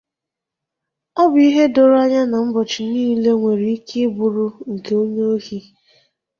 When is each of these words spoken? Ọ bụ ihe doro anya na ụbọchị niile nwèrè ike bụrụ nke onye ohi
Ọ 1.21 1.23
bụ 1.31 1.37
ihe 1.47 1.63
doro 1.73 1.95
anya 2.03 2.21
na 2.29 2.37
ụbọchị 2.45 2.81
niile 2.91 3.31
nwèrè 3.37 3.69
ike 3.77 3.99
bụrụ 4.15 4.45
nke 4.71 4.91
onye 5.01 5.23
ohi 5.35 5.57